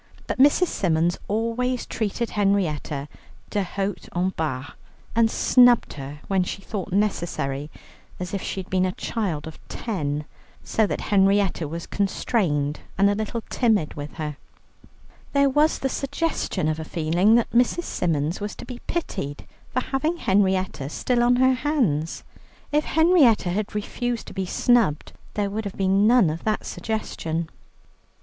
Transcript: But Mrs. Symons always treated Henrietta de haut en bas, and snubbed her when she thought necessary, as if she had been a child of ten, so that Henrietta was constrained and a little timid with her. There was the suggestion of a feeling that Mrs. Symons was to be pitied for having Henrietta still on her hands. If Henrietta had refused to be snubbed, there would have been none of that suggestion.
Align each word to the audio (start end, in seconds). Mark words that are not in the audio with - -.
But 0.25 0.39
Mrs. 0.39 0.65
Symons 0.65 1.19
always 1.27 1.85
treated 1.85 2.31
Henrietta 2.31 3.07
de 3.51 3.61
haut 3.61 4.09
en 4.15 4.29
bas, 4.35 4.71
and 5.15 5.29
snubbed 5.29 5.93
her 5.93 6.21
when 6.27 6.43
she 6.43 6.63
thought 6.63 6.91
necessary, 6.91 7.69
as 8.19 8.33
if 8.33 8.41
she 8.41 8.61
had 8.61 8.69
been 8.71 8.87
a 8.87 8.93
child 8.93 9.45
of 9.45 9.59
ten, 9.67 10.25
so 10.63 10.87
that 10.87 11.01
Henrietta 11.11 11.67
was 11.67 11.85
constrained 11.85 12.79
and 12.97 13.11
a 13.11 13.13
little 13.13 13.41
timid 13.51 13.93
with 13.93 14.13
her. 14.15 14.37
There 15.33 15.49
was 15.51 15.77
the 15.77 15.87
suggestion 15.87 16.67
of 16.67 16.79
a 16.79 16.83
feeling 16.83 17.35
that 17.35 17.51
Mrs. 17.51 17.83
Symons 17.83 18.41
was 18.41 18.55
to 18.55 18.65
be 18.65 18.79
pitied 18.87 19.45
for 19.71 19.81
having 19.83 20.17
Henrietta 20.17 20.89
still 20.89 21.21
on 21.21 21.35
her 21.35 21.53
hands. 21.53 22.23
If 22.71 22.85
Henrietta 22.85 23.51
had 23.51 23.75
refused 23.75 24.25
to 24.29 24.33
be 24.33 24.47
snubbed, 24.47 25.13
there 25.35 25.51
would 25.51 25.65
have 25.65 25.77
been 25.77 26.07
none 26.07 26.31
of 26.31 26.43
that 26.43 26.65
suggestion. 26.65 27.49